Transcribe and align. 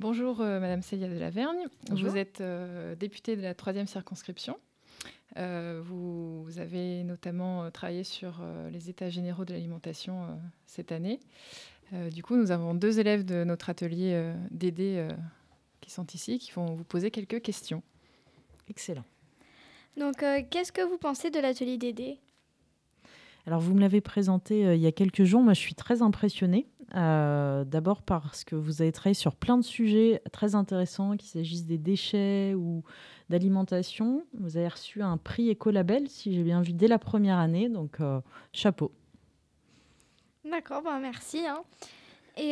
Bonjour 0.00 0.38
Madame 0.38 0.80
Célia 0.80 1.08
de 1.08 1.18
Lavergne. 1.18 1.66
Vous 1.90 2.16
êtes 2.16 2.42
députée 2.98 3.36
de 3.36 3.42
la 3.42 3.54
troisième 3.54 3.86
circonscription. 3.86 4.56
Vous, 5.36 6.42
vous, 6.42 6.58
avez 6.58 7.04
notamment 7.04 7.70
travaillé 7.70 8.02
sur 8.02 8.40
les 8.72 8.88
états 8.88 9.10
généraux 9.10 9.44
de 9.44 9.52
l'alimentation 9.52 10.40
cette 10.64 10.90
année. 10.90 11.20
du 12.10 12.22
coup, 12.22 12.36
nous 12.36 12.50
avons 12.50 12.74
deux 12.74 12.98
élèves 12.98 13.26
de 13.26 13.44
notre 13.44 13.68
atelier 13.68 14.32
d'aider 14.50 15.06
qui 15.82 15.90
sont 15.90 16.06
ici, 16.14 16.38
qui 16.38 16.50
vont 16.52 16.74
vous 16.74 16.84
poser 16.84 17.10
quelques 17.10 17.42
questions. 17.42 17.82
Excellent. 18.70 19.04
Donc, 19.98 20.22
euh, 20.22 20.40
qu'est-ce 20.48 20.72
que 20.72 20.80
vous 20.80 20.96
pensez 20.96 21.30
de 21.30 21.38
l'atelier 21.40 21.76
Dédé 21.76 22.18
alors, 23.46 23.60
vous 23.60 23.74
me 23.74 23.80
l'avez 23.80 24.02
présenté 24.02 24.66
euh, 24.66 24.74
il 24.74 24.82
y 24.82 24.86
a 24.86 24.92
quelques 24.92 25.24
jours. 25.24 25.40
Moi, 25.40 25.54
je 25.54 25.60
suis 25.60 25.74
très 25.74 26.02
impressionnée. 26.02 26.66
Euh, 26.96 27.64
d'abord 27.64 28.02
parce 28.02 28.42
que 28.44 28.56
vous 28.56 28.82
avez 28.82 28.90
travaillé 28.92 29.14
sur 29.14 29.36
plein 29.36 29.56
de 29.56 29.62
sujets 29.62 30.22
très 30.32 30.54
intéressants, 30.54 31.16
qu'il 31.16 31.28
s'agisse 31.28 31.64
des 31.64 31.78
déchets 31.78 32.54
ou 32.54 32.82
d'alimentation. 33.28 34.24
Vous 34.34 34.56
avez 34.56 34.68
reçu 34.68 35.02
un 35.02 35.16
prix 35.16 35.50
Écolabel, 35.50 36.08
si 36.08 36.34
j'ai 36.34 36.42
bien 36.42 36.62
vu, 36.62 36.72
dès 36.72 36.88
la 36.88 36.98
première 36.98 37.38
année. 37.38 37.68
Donc, 37.68 37.98
chapeau. 38.52 38.92
D'accord, 40.44 40.82
ben 40.82 40.98
merci. 40.98 41.46
Hein. 41.46 41.62
Et 42.36 42.50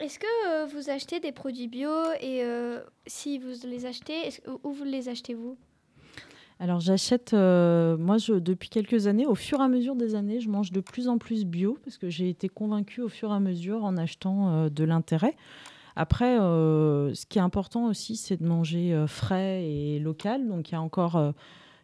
est-ce 0.00 0.18
que 0.18 0.66
vous 0.74 0.90
achetez 0.90 1.20
des 1.20 1.32
produits 1.32 1.68
bio 1.68 1.90
Et 2.20 2.44
si 3.06 3.38
vous 3.38 3.66
les 3.66 3.86
achetez, 3.86 4.30
où 4.64 4.72
vous 4.72 4.84
les 4.84 5.08
achetez-vous? 5.08 5.56
Alors 6.60 6.78
j'achète, 6.78 7.32
euh, 7.32 7.96
moi 7.96 8.18
je, 8.18 8.34
depuis 8.34 8.68
quelques 8.68 9.06
années, 9.06 9.24
au 9.24 9.34
fur 9.34 9.60
et 9.60 9.62
à 9.62 9.68
mesure 9.68 9.96
des 9.96 10.14
années, 10.14 10.40
je 10.40 10.50
mange 10.50 10.72
de 10.72 10.80
plus 10.80 11.08
en 11.08 11.16
plus 11.16 11.46
bio 11.46 11.78
parce 11.82 11.96
que 11.96 12.10
j'ai 12.10 12.28
été 12.28 12.50
convaincue 12.50 13.00
au 13.00 13.08
fur 13.08 13.30
et 13.30 13.34
à 13.34 13.40
mesure 13.40 13.82
en 13.82 13.96
achetant 13.96 14.50
euh, 14.50 14.68
de 14.68 14.84
l'intérêt. 14.84 15.36
Après, 15.96 16.38
euh, 16.38 17.14
ce 17.14 17.24
qui 17.24 17.38
est 17.38 17.42
important 17.42 17.86
aussi, 17.86 18.14
c'est 18.14 18.36
de 18.36 18.46
manger 18.46 19.04
frais 19.08 19.64
et 19.64 19.98
local. 20.00 20.48
Donc 20.48 20.68
il 20.68 20.72
y 20.72 20.74
a 20.74 20.82
encore 20.82 21.32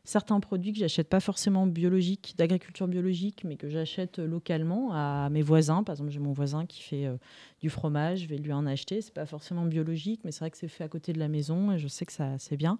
certains 0.07 0.39
produits 0.39 0.73
que 0.73 0.79
j'achète 0.79 1.09
pas 1.09 1.19
forcément 1.19 1.67
biologiques, 1.67 2.35
d'agriculture 2.39 2.87
biologique, 2.87 3.43
mais 3.45 3.57
que 3.57 3.69
j'achète 3.69 4.19
localement 4.19 4.93
à 4.93 5.29
mes 5.31 5.43
voisins. 5.43 5.83
Par 5.83 5.95
exemple, 5.95 6.11
j'ai 6.11 6.21
mon 6.21 6.33
voisin 6.33 6.65
qui 6.65 6.81
fait 6.81 7.07
euh, 7.07 7.17
du 7.61 7.69
fromage, 7.69 8.21
je 8.21 8.29
vais 8.29 8.39
lui 8.39 8.53
en 8.53 8.67
acheter. 8.67 9.01
C'est 9.01 9.13
pas 9.13 9.27
forcément 9.27 9.65
biologique, 9.65 10.21
mais 10.25 10.31
c'est 10.31 10.41
vrai 10.41 10.51
que 10.53 10.59
c'est 10.59 10.69
fait 10.69 10.85
à 10.85 10.89
côté 10.89 11.13
de 11.13 11.19
la 11.19 11.27
maison 11.27 11.73
et 11.73 11.79
je 11.79 11.89
sais 11.89 12.07
que 12.07 12.13
ça 12.13 12.39
c'est 12.39 12.57
bien. 12.57 12.79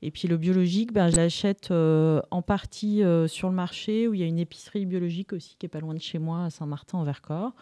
Et 0.00 0.12
puis 0.12 0.28
le 0.28 0.36
biologique, 0.36 0.92
ben, 0.92 1.10
je 1.10 1.16
l'achète 1.16 1.72
euh, 1.72 2.22
en 2.30 2.40
partie 2.40 3.02
euh, 3.02 3.26
sur 3.26 3.48
le 3.48 3.54
marché 3.54 4.06
où 4.06 4.14
il 4.14 4.20
y 4.20 4.22
a 4.22 4.26
une 4.26 4.38
épicerie 4.38 4.86
biologique 4.86 5.32
aussi 5.32 5.56
qui 5.58 5.66
est 5.66 5.70
pas 5.70 5.80
loin 5.80 5.94
de 5.94 6.00
chez 6.00 6.20
moi 6.20 6.44
à 6.44 6.50
Saint-Martin 6.50 6.98
en 6.98 7.04
Vercors. 7.04 7.52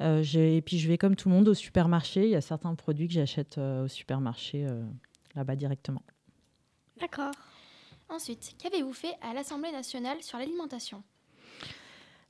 et 0.00 0.62
puis 0.66 0.78
je 0.78 0.88
vais 0.88 0.98
comme 0.98 1.14
tout 1.14 1.28
le 1.28 1.34
monde 1.36 1.48
au 1.48 1.54
supermarché. 1.54 2.24
Il 2.24 2.30
y 2.30 2.36
a 2.36 2.40
certains 2.40 2.74
produits 2.74 3.06
que 3.06 3.14
j'achète 3.14 3.56
au 3.58 3.86
supermarché 3.86 4.66
là-bas 5.36 5.54
directement. 5.54 6.02
D'accord. 7.00 7.32
Ensuite, 8.12 8.54
qu'avez-vous 8.62 8.92
fait 8.92 9.14
à 9.22 9.32
l'Assemblée 9.32 9.72
nationale 9.72 10.18
sur 10.20 10.36
l'alimentation? 10.36 11.02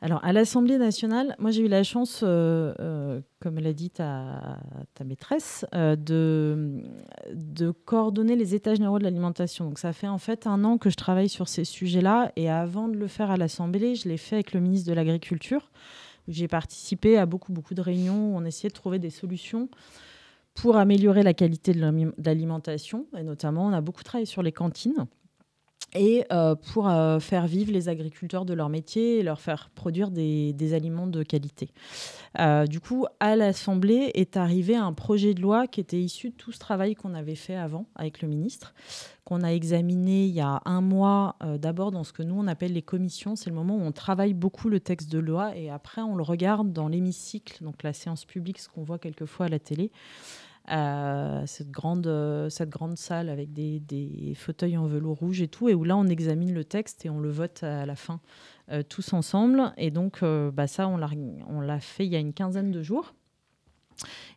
Alors, 0.01 0.25
à 0.25 0.33
l'Assemblée 0.33 0.79
nationale, 0.79 1.35
moi, 1.41 1.51
j'ai 1.51 1.63
eu 1.63 1.69
la 1.69 1.83
chance, 1.83 2.21
euh, 2.23 2.73
euh, 2.79 3.21
comme 3.41 3.59
l'a 3.59 3.73
dit 3.73 3.91
ta, 3.91 4.61
maîtresse, 5.05 5.67
euh, 5.75 5.97
de, 5.97 6.85
de 7.33 7.73
coordonner 7.73 8.37
les 8.37 8.55
états 8.55 8.75
généraux 8.75 9.01
de 9.01 9.05
l'alimentation. 9.05 9.65
Donc, 9.65 9.81
ça 9.81 9.93
fait 9.93 10.07
en 10.07 10.19
fait 10.19 10.47
un 10.47 10.63
an 10.63 10.79
que 10.79 10.89
je 10.89 10.95
travaille 10.95 11.29
sur 11.29 11.49
ces 11.49 11.65
sujets-là. 11.65 12.31
Et 12.37 12.49
avant 12.49 12.87
de 12.87 12.97
le 12.97 13.09
faire 13.09 13.33
à 13.33 13.37
l'Assemblée, 13.37 13.97
je 13.97 14.09
l'ai 14.09 14.19
fait 14.19 14.37
avec 14.37 14.53
le 14.53 14.61
ministre 14.61 14.89
de 14.89 14.95
l'Agriculture, 14.95 15.73
j'ai 16.29 16.47
participé 16.47 17.19
à 17.19 17.27
beaucoup, 17.27 17.53
beaucoup 17.53 17.75
de 17.75 17.81
réunions 17.81 18.33
où 18.33 18.37
on 18.37 18.45
essayait 18.45 18.69
de 18.69 18.75
trouver 18.75 19.01
des 19.01 19.11
solutions 19.11 19.69
pour 20.55 20.77
améliorer 20.77 21.25
la 21.25 21.35
qualité 21.35 21.73
de 21.73 22.13
l'alimentation. 22.19 23.07
Et 23.19 23.25
notamment, 23.25 23.67
on 23.67 23.73
a 23.73 23.81
beaucoup 23.81 24.05
travaillé 24.05 24.27
sur 24.27 24.43
les 24.43 24.53
cantines 24.53 25.09
et 25.95 26.25
euh, 26.33 26.55
pour 26.55 26.89
euh, 26.89 27.19
faire 27.19 27.47
vivre 27.47 27.73
les 27.73 27.89
agriculteurs 27.89 28.45
de 28.45 28.55
leur 28.55 28.69
métier 28.69 29.19
et 29.19 29.23
leur 29.23 29.41
faire 29.41 29.71
produire 29.75 30.11
des, 30.11 30.75
aliments 30.75 31.07
de 31.07 31.23
qualité. 31.23 31.71
Euh, 32.39 32.67
du 32.67 32.81
coup, 32.81 33.07
à 33.21 33.37
l'Assemblée 33.37 34.11
est 34.15 34.37
arrivé 34.37 34.75
un 34.75 34.93
projet 34.93 35.35
de 35.35 35.43
loi 35.43 35.67
qui 35.67 35.81
était 35.81 36.01
issu 36.01 36.31
de 36.31 36.35
tout 36.35 36.53
ce 36.53 36.59
travail 36.59 36.95
qu'on 36.95 37.15
avait 37.15 37.35
fait 37.35 37.57
avant 37.57 37.87
avec 37.95 38.23
le 38.23 38.29
ministre, 38.29 38.75
qu'on 39.25 39.43
a 39.43 39.49
examiné 39.49 40.25
il 40.25 40.35
y 40.35 40.41
a 40.41 40.63
un 40.65 40.81
mois, 40.81 41.37
d'abord 41.59 41.91
dans 41.91 42.05
ce 42.05 42.13
que 42.13 42.23
nous 42.23 42.37
on 42.39 42.47
appelle 42.47 42.73
les 42.73 42.83
commissions. 42.83 43.37
C'est 43.37 43.51
le 43.51 43.57
moment 43.57 43.77
où 43.77 43.83
on 43.83 43.93
travaille 43.93 44.35
beaucoup 44.35 44.69
le 44.69 44.81
texte 44.81 45.11
de 45.11 45.19
loi 45.19 45.57
et 45.57 45.69
après 45.69 46.01
on 46.01 46.17
le 46.17 46.23
regarde 46.23 46.73
dans 46.73 46.89
l'hémicycle, 46.89 47.63
donc 47.63 47.83
la 47.83 47.93
séance 47.93 48.25
publique, 48.25 48.61
ce 48.61 48.69
qu'on 48.69 48.83
voit 48.83 48.99
quelquefois 48.99 49.47
à 49.47 49.49
la 49.49 49.59
télé. 49.59 49.91
Euh, 50.71 51.43
cette, 51.47 51.73
grande, 51.73 52.07
euh, 52.07 52.49
cette 52.49 52.71
grande 52.71 52.97
salle 52.97 53.29
avec 53.29 53.53
des, 53.53 53.81
des, 53.81 54.33
fauteuils 54.37 54.77
en 54.77 54.87
velours 54.87 55.19
rouge 55.19 55.43
et 55.43 55.49
tout, 55.49 55.69
et 55.69 55.75
où 55.75 55.83
là 55.83 55.97
on 55.97 56.07
examine 56.07 56.55
le 56.55 56.65
texte 56.65 57.05
et 57.05 57.11
on 57.11 57.19
le 57.19 57.31
vote 57.31 57.65
à 57.65 57.85
la 57.85 57.97
fin 57.97 58.21
euh, 58.71 58.85
tous 58.89 59.13
ensemble. 59.13 59.73
Et 59.77 59.91
donc 59.91 60.23
bah, 60.23 60.67
ça, 60.69 60.87
on 60.87 61.61
l'a 61.61 61.81
fait 61.81 62.07
il 62.07 62.13
y 62.13 62.17
a 62.17 62.21
une 62.21 62.33
quinzaine 62.33 62.71
de 62.71 62.83
jours. 62.83 63.15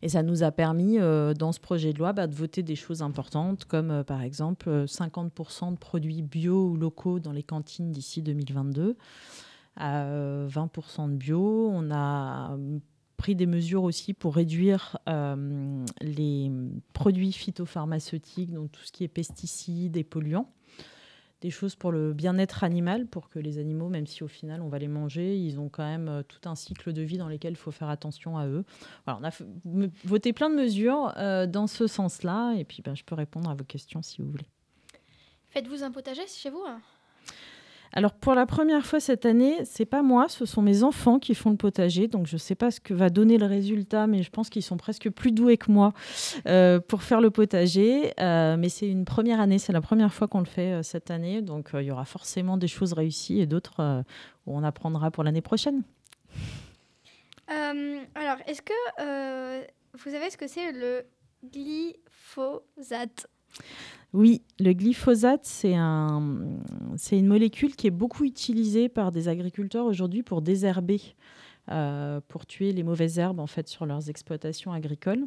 Et 0.01 0.09
ça 0.09 0.21
nous 0.21 0.43
a 0.43 0.51
permis, 0.51 0.97
dans 0.97 1.51
ce 1.51 1.59
projet 1.59 1.93
de 1.93 1.99
loi, 1.99 2.11
bah, 2.13 2.27
de 2.27 2.35
voter 2.35 2.61
des 2.61 2.75
choses 2.75 3.01
importantes, 3.01 3.65
comme 3.65 4.03
par 4.03 4.21
exemple 4.21 4.85
50% 4.85 5.71
de 5.71 5.77
produits 5.77 6.21
bio 6.21 6.69
ou 6.69 6.75
locaux 6.75 7.19
dans 7.19 7.31
les 7.31 7.41
cantines 7.41 7.91
d'ici 7.91 8.21
2022, 8.21 8.97
20% 9.77 11.09
de 11.09 11.15
bio. 11.15 11.69
On 11.71 11.89
a 11.91 12.57
pris 13.15 13.35
des 13.35 13.45
mesures 13.45 13.83
aussi 13.83 14.13
pour 14.13 14.35
réduire 14.35 14.97
euh, 15.09 15.85
les 16.01 16.51
produits 16.93 17.31
phytopharmaceutiques, 17.31 18.53
donc 18.53 18.71
tout 18.71 18.83
ce 18.83 18.91
qui 18.91 19.03
est 19.03 19.07
pesticides 19.07 19.97
et 19.97 20.03
polluants. 20.03 20.51
Des 21.41 21.51
choses 21.51 21.75
pour 21.75 21.91
le 21.91 22.13
bien-être 22.13 22.63
animal, 22.63 23.07
pour 23.07 23.29
que 23.29 23.39
les 23.39 23.57
animaux, 23.57 23.89
même 23.89 24.07
si 24.07 24.23
au 24.23 24.27
final 24.27 24.61
on 24.61 24.69
va 24.69 24.79
les 24.79 24.87
manger, 24.87 25.37
ils 25.37 25.59
ont 25.59 25.69
quand 25.69 25.83
même 25.83 26.07
euh, 26.07 26.23
tout 26.23 26.49
un 26.49 26.55
cycle 26.55 26.93
de 26.93 27.01
vie 27.01 27.17
dans 27.17 27.27
lequel 27.27 27.53
il 27.53 27.57
faut 27.57 27.71
faire 27.71 27.89
attention 27.89 28.37
à 28.37 28.47
eux. 28.47 28.63
on 29.05 29.23
a 29.23 29.31
voté 30.05 30.33
plein 30.33 30.49
de 30.49 30.55
mesures 30.55 31.13
euh, 31.17 31.45
dans 31.45 31.67
ce 31.67 31.87
sens-là, 31.87 32.53
et 32.53 32.63
puis 32.63 32.81
ben, 32.81 32.95
je 32.95 33.03
peux 33.03 33.15
répondre 33.15 33.49
à 33.49 33.53
vos 33.53 33.65
questions 33.65 34.01
si 34.01 34.21
vous 34.21 34.29
voulez. 34.29 34.47
Faites-vous 35.49 35.83
un 35.83 35.91
potager 35.91 36.25
chez 36.27 36.49
vous 36.49 36.63
hein? 36.65 36.81
Alors 37.93 38.13
pour 38.13 38.35
la 38.35 38.45
première 38.45 38.85
fois 38.85 38.99
cette 38.99 39.25
année, 39.25 39.63
c'est 39.63 39.85
pas 39.85 40.01
moi, 40.01 40.27
ce 40.27 40.45
sont 40.45 40.61
mes 40.61 40.83
enfants 40.83 41.19
qui 41.19 41.33
font 41.33 41.49
le 41.49 41.57
potager. 41.57 42.07
Donc 42.07 42.27
je 42.27 42.35
ne 42.35 42.39
sais 42.39 42.55
pas 42.55 42.71
ce 42.71 42.79
que 42.79 42.93
va 42.93 43.09
donner 43.09 43.37
le 43.37 43.45
résultat, 43.45 44.07
mais 44.07 44.23
je 44.23 44.29
pense 44.29 44.49
qu'ils 44.49 44.63
sont 44.63 44.77
presque 44.77 45.09
plus 45.09 45.31
doués 45.31 45.57
que 45.57 45.71
moi 45.71 45.93
euh, 46.47 46.79
pour 46.79 47.03
faire 47.03 47.21
le 47.21 47.31
potager. 47.31 48.13
Euh, 48.19 48.57
mais 48.57 48.69
c'est 48.69 48.89
une 48.89 49.05
première 49.05 49.39
année, 49.39 49.59
c'est 49.59 49.73
la 49.73 49.81
première 49.81 50.13
fois 50.13 50.27
qu'on 50.27 50.39
le 50.39 50.45
fait 50.45 50.73
euh, 50.73 50.83
cette 50.83 51.09
année. 51.11 51.41
Donc 51.41 51.69
il 51.73 51.83
y 51.83 51.91
aura 51.91 52.05
forcément 52.05 52.57
des 52.57 52.67
choses 52.67 52.93
réussies 52.93 53.39
et 53.39 53.45
d'autres 53.45 54.03
où 54.45 54.57
on 54.57 54.63
apprendra 54.63 55.11
pour 55.11 55.23
l'année 55.23 55.41
prochaine. 55.41 55.83
alors, 57.47 58.37
est-ce 58.47 58.61
que 58.61 58.73
vous 59.97 60.11
savez 60.11 60.29
ce 60.29 60.37
que 60.37 60.47
c'est 60.47 60.71
le 60.71 61.05
glyphosate? 61.43 63.27
Oui, 64.13 64.43
le 64.59 64.71
glyphosate, 64.71 65.43
c'est 65.43 65.75
un, 65.75 66.21
une 67.11 67.27
molécule 67.27 67.75
qui 67.75 67.87
est 67.87 67.91
beaucoup 67.91 68.23
utilisée 68.23 68.87
par 68.87 69.11
des 69.11 69.27
agriculteurs 69.27 69.85
aujourd'hui 69.85 70.23
pour 70.23 70.41
désherber, 70.41 71.01
euh, 71.69 72.21
pour 72.29 72.45
tuer 72.45 72.71
les 72.71 72.83
mauvaises 72.83 73.19
herbes 73.19 73.41
en 73.41 73.47
fait 73.47 73.67
sur 73.67 73.85
leurs 73.85 74.09
exploitations 74.09 74.71
agricoles. 74.71 75.25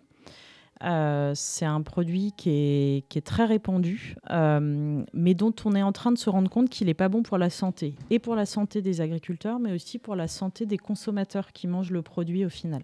Euh, 0.85 1.33
c'est 1.35 1.67
un 1.67 1.83
produit 1.83 2.33
qui 2.37 2.51
est, 2.51 3.25
très 3.27 3.45
répandu, 3.45 4.15
euh, 4.31 5.05
mais 5.13 5.35
dont 5.35 5.55
on 5.65 5.75
est 5.75 5.83
en 5.83 5.93
train 5.93 6.13
de 6.13 6.19
se 6.19 6.31
rendre 6.31 6.49
compte 6.49 6.71
qu'il 6.71 6.87
n'est 6.87 6.95
pas 6.95 7.09
bon 7.09 7.23
pour 7.23 7.37
la 7.37 7.51
santé, 7.51 7.95
et 8.11 8.19
pour 8.19 8.37
la 8.37 8.47
santé 8.47 8.81
des 8.81 9.01
agriculteurs, 9.01 9.59
mais 9.59 9.73
aussi 9.73 9.99
pour 9.99 10.17
la 10.17 10.29
santé 10.29 10.67
des 10.67 10.79
consommateurs 10.79 11.53
qui 11.53 11.67
mangent 11.67 11.91
le 11.91 12.03
produit 12.03 12.45
au 12.47 12.49
final. 12.49 12.83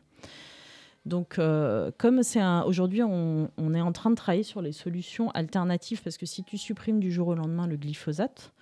Donc, 1.07 1.39
euh, 1.39 1.91
comme 1.99 2.23
c'est 2.23 2.43
aujourd'hui, 2.65 3.03
on, 3.03 3.75
est 3.75 3.81
en 3.81 3.93
train 3.93 4.11
de 4.11 4.15
travailler 4.15 4.43
sur 4.43 4.63
les 4.63 4.73
solutions 4.73 5.31
alternatives 5.33 6.03
parce 6.03 6.17
que 6.17 6.27
si 6.27 6.45
tu 6.45 6.57
supprimes 6.57 7.01
du 7.01 7.13
jour 7.13 7.29
au 7.29 7.35
lendemain 7.35 7.67
le 7.67 7.77
glyphosate, 7.77 8.53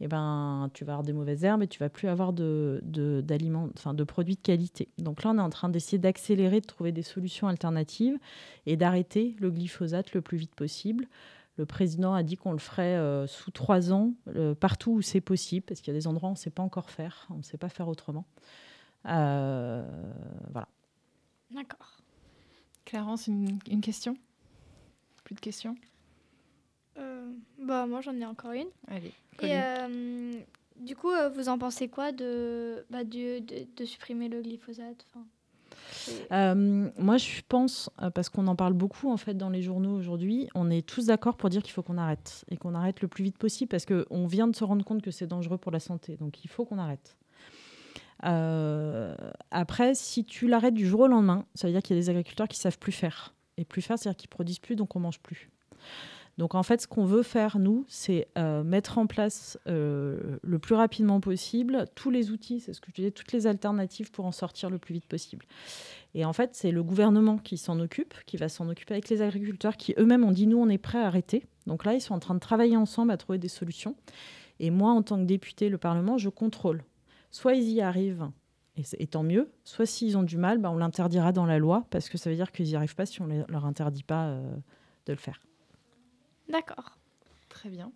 eh 0.00 0.08
ben, 0.08 0.70
tu 0.72 0.84
vas 0.84 0.94
avoir 0.94 1.04
des 1.04 1.12
mauvaises 1.12 1.44
herbes 1.44 1.62
et 1.62 1.68
tu 1.68 1.78
vas 1.78 1.90
plus 1.90 2.08
avoir 2.08 2.32
de, 2.32 2.82
enfin, 3.76 3.92
de 3.94 4.04
produits 4.04 4.36
de 4.36 4.40
qualité. 4.40 4.88
Donc 4.98 5.22
là, 5.22 5.30
on 5.30 5.38
est 5.38 5.42
en 5.42 5.50
train 5.50 5.68
d'essayer 5.68 5.98
d'accélérer, 5.98 6.60
de 6.60 6.66
trouver 6.66 6.92
des 6.92 7.02
solutions 7.02 7.46
alternatives 7.46 8.18
et 8.66 8.76
d'arrêter 8.76 9.36
le 9.38 9.50
glyphosate 9.50 10.14
le 10.14 10.22
plus 10.22 10.38
vite 10.38 10.54
possible. 10.54 11.06
Le 11.58 11.66
président 11.66 12.14
a 12.14 12.22
dit 12.22 12.36
qu'on 12.36 12.52
le 12.52 12.58
ferait 12.58 12.96
euh, 12.96 13.26
sous 13.26 13.50
trois 13.50 13.92
ans, 13.92 14.14
euh, 14.34 14.54
partout 14.54 14.92
où 14.92 15.02
c'est 15.02 15.20
possible, 15.20 15.66
parce 15.66 15.82
qu'il 15.82 15.92
y 15.92 15.96
a 15.96 16.00
des 16.00 16.06
endroits 16.06 16.30
où 16.30 16.32
on 16.32 16.34
ne 16.34 16.38
sait 16.38 16.48
pas 16.48 16.62
encore 16.62 16.88
faire, 16.88 17.28
on 17.30 17.36
ne 17.36 17.42
sait 17.42 17.58
pas 17.58 17.68
faire 17.68 17.88
autrement. 17.88 18.24
voilà. 19.04 20.66
D'accord. 21.54 21.98
Clarence, 22.84 23.26
une, 23.26 23.80
question? 23.80 24.16
Plus 25.24 25.34
de 25.34 25.40
questions? 25.40 25.76
Euh, 26.98 27.30
Bah 27.58 27.86
moi 27.86 28.00
j'en 28.00 28.14
ai 28.16 28.26
encore 28.26 28.52
une. 28.52 28.68
Allez. 28.88 29.12
Et 29.40 29.52
euh, 29.54 30.32
du 30.76 30.94
coup, 30.96 31.10
euh, 31.10 31.28
vous 31.30 31.48
en 31.48 31.58
pensez 31.58 31.88
quoi 31.88 32.12
de, 32.12 32.84
bah, 32.90 33.04
de, 33.04 33.40
de, 33.76 33.84
supprimer 33.84 34.28
le 34.28 34.42
glyphosate? 34.42 35.06
Moi, 36.30 37.16
je 37.16 37.40
pense, 37.48 37.88
parce 38.14 38.28
qu'on 38.28 38.46
en 38.46 38.56
parle 38.56 38.72
beaucoup 38.72 39.10
en 39.10 39.16
fait 39.16 39.34
dans 39.34 39.48
les 39.48 39.62
journaux 39.62 39.96
aujourd'hui, 39.96 40.48
on 40.54 40.70
est 40.70 40.86
tous 40.86 41.06
d'accord 41.06 41.36
pour 41.36 41.48
dire 41.50 41.62
qu'il 41.62 41.72
faut 41.72 41.82
qu'on 41.82 41.98
arrête 41.98 42.44
et 42.50 42.56
qu'on 42.56 42.74
arrête 42.74 43.00
le 43.00 43.08
plus 43.08 43.24
vite 43.24 43.38
possible 43.38 43.68
parce 43.68 43.86
qu'on 43.86 44.26
vient 44.26 44.48
de 44.48 44.56
se 44.56 44.64
rendre 44.64 44.84
compte 44.84 45.02
que 45.02 45.10
c'est 45.10 45.26
dangereux 45.26 45.58
pour 45.58 45.72
la 45.72 45.80
santé. 45.80 46.16
Donc 46.16 46.44
il 46.44 46.48
faut 46.48 46.64
qu'on 46.64 46.78
arrête. 46.78 47.16
Après, 48.22 49.94
si 49.94 50.24
tu 50.24 50.48
l'arrêtes 50.48 50.74
du 50.74 50.86
jour 50.86 51.00
au 51.00 51.06
lendemain, 51.08 51.44
ça 51.54 51.66
veut 51.66 51.72
dire 51.72 51.82
qu'il 51.82 51.96
y 51.96 51.98
a 51.98 52.02
des 52.02 52.10
agriculteurs 52.10 52.48
qui 52.48 52.58
savent 52.58 52.78
plus 52.78 52.92
faire. 52.92 53.34
Et 53.58 53.64
plus 53.64 53.82
faire, 53.82 53.98
c'est-à-dire 53.98 54.16
qu'ils 54.16 54.30
produisent 54.30 54.58
plus, 54.58 54.76
donc 54.76 54.96
on 54.96 55.00
mange 55.00 55.20
plus. 55.20 55.50
Donc 56.38 56.54
en 56.54 56.62
fait, 56.62 56.80
ce 56.80 56.86
qu'on 56.86 57.04
veut 57.04 57.22
faire, 57.22 57.58
nous, 57.58 57.84
c'est 57.88 58.28
euh, 58.38 58.64
mettre 58.64 58.98
en 58.98 59.06
place 59.06 59.58
euh, 59.68 60.38
le 60.42 60.58
plus 60.58 60.74
rapidement 60.74 61.20
possible 61.20 61.84
tous 61.94 62.10
les 62.10 62.30
outils, 62.30 62.60
c'est 62.60 62.72
ce 62.72 62.80
que 62.80 62.88
je 62.90 62.94
disais, 62.94 63.10
toutes 63.10 63.32
les 63.32 63.46
alternatives 63.46 64.10
pour 64.10 64.24
en 64.24 64.32
sortir 64.32 64.70
le 64.70 64.78
plus 64.78 64.94
vite 64.94 65.06
possible. 65.06 65.44
Et 66.14 66.24
en 66.24 66.32
fait, 66.32 66.50
c'est 66.54 66.70
le 66.70 66.82
gouvernement 66.82 67.36
qui 67.36 67.58
s'en 67.58 67.78
occupe, 67.80 68.14
qui 68.24 68.38
va 68.38 68.48
s'en 68.48 68.68
occuper 68.68 68.94
avec 68.94 69.10
les 69.10 69.20
agriculteurs 69.20 69.76
qui 69.76 69.94
eux-mêmes 69.98 70.24
ont 70.24 70.32
dit, 70.32 70.46
nous, 70.46 70.58
on 70.58 70.68
est 70.68 70.78
prêts 70.78 70.98
à 70.98 71.06
arrêter. 71.06 71.44
Donc 71.66 71.84
là, 71.84 71.94
ils 71.94 72.00
sont 72.00 72.14
en 72.14 72.18
train 72.18 72.34
de 72.34 72.40
travailler 72.40 72.76
ensemble 72.76 73.12
à 73.12 73.16
trouver 73.16 73.38
des 73.38 73.48
solutions. 73.48 73.94
Et 74.58 74.70
moi, 74.70 74.92
en 74.92 75.02
tant 75.02 75.18
que 75.18 75.24
député, 75.24 75.68
le 75.68 75.78
Parlement, 75.78 76.18
je 76.18 76.28
contrôle. 76.28 76.82
Soit 77.32 77.54
ils 77.54 77.68
y 77.70 77.80
arrivent, 77.80 78.30
et, 78.76 79.06
tant 79.06 79.24
mieux. 79.24 79.50
Soit 79.64 79.86
s'ils 79.86 80.16
ont 80.16 80.22
du 80.22 80.36
mal, 80.36 80.58
bah, 80.58 80.70
on 80.70 80.76
l'interdira 80.76 81.32
dans 81.32 81.46
la 81.46 81.58
loi, 81.58 81.84
parce 81.90 82.08
que 82.08 82.16
ça 82.16 82.30
veut 82.30 82.36
dire 82.36 82.52
qu'ils 82.52 82.66
n'y 82.66 82.76
arrivent 82.76 82.94
pas 82.94 83.06
si 83.06 83.20
on 83.20 83.26
ne 83.26 83.42
leur 83.48 83.66
interdit 83.66 84.04
pas 84.04 84.28
euh, 84.28 84.54
de 85.06 85.12
le 85.12 85.18
faire. 85.18 85.40
D'accord. 86.48 86.96
Très 87.48 87.68
bien. 87.68 87.90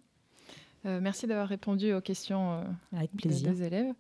Euh, 0.87 1.01
merci 1.01 1.27
d'avoir 1.27 1.49
répondu 1.49 1.93
aux 1.93 2.01
questions 2.01 2.53
euh, 2.53 2.65
Avec 2.97 3.11
plaisir. 3.13 3.51
des 3.51 3.63
élèves. 3.65 3.93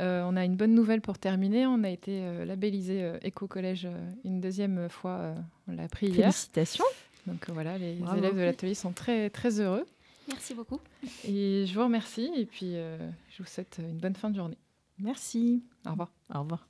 Euh, 0.00 0.22
on 0.26 0.36
a 0.36 0.44
une 0.44 0.56
bonne 0.56 0.74
nouvelle 0.74 1.00
pour 1.00 1.18
terminer. 1.18 1.66
On 1.66 1.84
a 1.84 1.90
été 1.90 2.44
labellisé 2.44 3.12
Éco-Collège 3.22 3.88
une 4.24 4.40
deuxième 4.40 4.88
fois. 4.88 5.34
on 5.68 5.72
l'a 5.72 5.84
appris 5.84 6.06
hier. 6.08 6.32
Félicitations. 6.32 6.84
Donc 7.26 7.48
voilà, 7.50 7.78
les 7.78 7.98
élèves 8.16 8.34
de 8.34 8.42
l'atelier 8.42 8.74
sont 8.74 8.92
très, 8.92 9.30
très 9.30 9.60
heureux. 9.60 9.86
Merci 10.28 10.54
beaucoup. 10.54 10.80
Et 11.24 11.64
je 11.66 11.74
vous 11.74 11.84
remercie 11.84 12.30
et 12.36 12.46
puis 12.46 12.72
je 12.72 13.38
vous 13.38 13.48
souhaite 13.48 13.78
une 13.78 13.98
bonne 13.98 14.16
fin 14.16 14.30
de 14.30 14.36
journée. 14.36 14.58
Merci. 15.02 15.64
Au 15.86 15.90
revoir. 15.90 16.10
Au 16.34 16.40
revoir. 16.40 16.66